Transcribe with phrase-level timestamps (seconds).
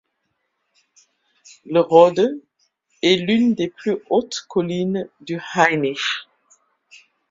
[1.63, 2.41] Le Rode
[3.03, 6.25] est l'un des plus hautes collines du Hainich.